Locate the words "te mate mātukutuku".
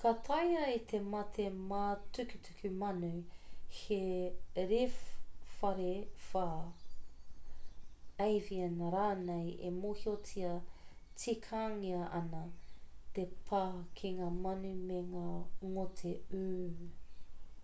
0.92-2.70